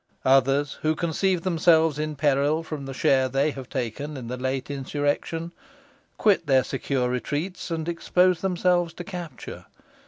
[0.25, 4.71] Others, who conceive themselves in peril from the share they have taken in the late
[4.71, 5.51] insurrection,
[6.17, 9.67] quit their secure retreats, and expose themselves to capture.